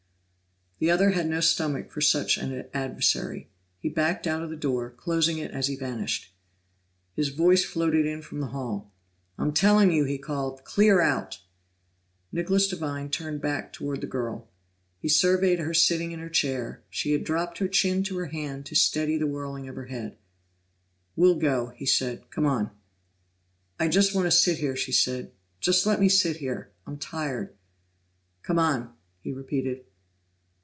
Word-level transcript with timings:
The 0.79 0.89
other 0.89 1.11
had 1.11 1.29
no 1.29 1.41
stomach 1.41 1.91
for 1.91 2.01
such 2.01 2.39
an 2.39 2.65
adversary. 2.73 3.49
He 3.77 3.87
backed 3.87 4.25
out 4.25 4.41
of 4.41 4.49
the 4.49 4.55
door, 4.55 4.89
closing 4.89 5.37
it 5.37 5.51
as 5.51 5.67
he 5.67 5.75
vanished. 5.75 6.33
His 7.13 7.29
voice 7.29 7.63
floated 7.63 8.03
in 8.07 8.23
from 8.23 8.39
the 8.39 8.47
hall. 8.47 8.91
"I'm 9.37 9.53
telling 9.53 9.91
you!" 9.91 10.05
he 10.05 10.17
called. 10.17 10.63
"Clear 10.63 10.99
out!" 10.99 11.39
Nicholas 12.31 12.67
Devine 12.67 13.11
turned 13.11 13.41
back 13.43 13.71
toward 13.71 14.01
the 14.01 14.07
girl. 14.07 14.47
He 14.97 15.07
surveyed 15.07 15.59
her 15.59 15.75
sitting 15.75 16.13
in 16.13 16.19
her 16.19 16.29
chair; 16.31 16.81
she 16.89 17.11
had 17.11 17.23
dropped 17.23 17.59
her 17.59 17.67
chin 17.67 18.01
to 18.05 18.17
her 18.17 18.25
hand 18.33 18.65
to 18.65 18.75
steady 18.75 19.19
the 19.19 19.27
whirling 19.27 19.69
of 19.69 19.75
her 19.75 19.85
head. 19.85 20.17
"We'll 21.15 21.35
go," 21.37 21.67
he 21.75 21.85
said. 21.85 22.27
"Come 22.31 22.47
on." 22.47 22.71
"I 23.79 23.87
just 23.87 24.15
want 24.15 24.25
to 24.25 24.31
sit 24.31 24.57
here," 24.57 24.75
she 24.75 24.91
said. 24.93 25.31
"Just 25.59 25.85
let 25.85 25.99
me 25.99 26.09
sit 26.09 26.37
here. 26.37 26.71
I'm 26.87 26.97
tired." 26.97 27.53
"Come 28.41 28.57
on," 28.57 28.95
he 29.19 29.31
repeated. 29.31 29.85